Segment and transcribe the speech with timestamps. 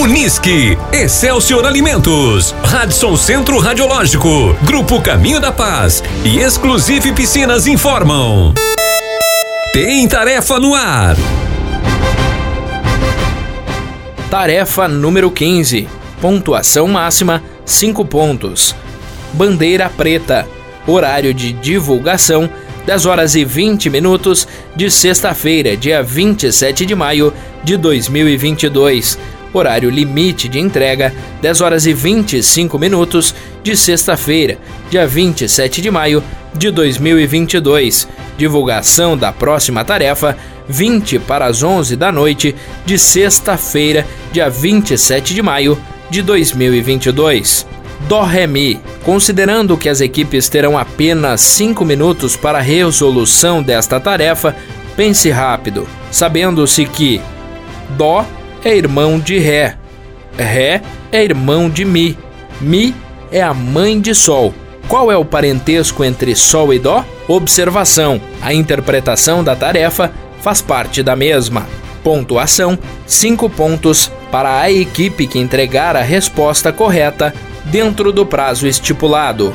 [0.00, 8.54] Unisque, Excelsior Alimentos, Radisson Centro Radiológico, Grupo Caminho da Paz e Exclusive Piscinas informam.
[9.74, 11.16] Tem tarefa no ar.
[14.30, 15.86] Tarefa número 15.
[16.18, 18.74] Pontuação máxima 5 pontos.
[19.34, 20.48] Bandeira preta.
[20.86, 22.48] Horário de divulgação
[22.86, 29.18] 10 horas e 20 minutos de sexta-feira, dia 27 de maio de 2022.
[29.52, 34.58] Horário limite de entrega 10 horas e 25 minutos de sexta-feira,
[34.90, 36.22] dia 27 de maio
[36.54, 38.08] de 2022.
[38.38, 40.36] Divulgação da próxima tarefa
[40.68, 42.54] 20 para as 11 da noite
[42.86, 45.76] de sexta-feira, dia 27 de maio
[46.08, 47.66] de 2022.
[48.08, 48.80] Dó Ré Mi.
[49.04, 54.54] Considerando que as equipes terão apenas 5 minutos para a resolução desta tarefa,
[54.96, 57.20] pense rápido, sabendo-se que
[57.96, 58.24] Dó
[58.64, 59.76] é irmão de Ré,
[60.36, 60.80] Ré
[61.12, 62.16] é irmão de Mi,
[62.60, 62.94] Mi
[63.32, 64.54] é a mãe de Sol.
[64.88, 67.04] Qual é o parentesco entre Sol e Dó?
[67.28, 71.66] Observação: a interpretação da tarefa faz parte da mesma.
[72.02, 77.32] Pontuação: 5 pontos para a equipe que entregar a resposta correta
[77.66, 79.54] dentro do prazo estipulado.